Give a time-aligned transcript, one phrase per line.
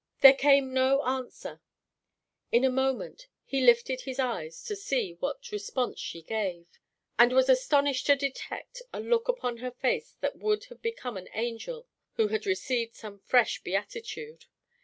[0.21, 1.61] There came no answer;
[2.51, 6.65] in a moment he lifted his eyes to see what response she gave,
[7.19, 11.17] and he was astonished to detect a look upon her face that would have become
[11.17, 14.45] an angel who had received some fresh beatitude.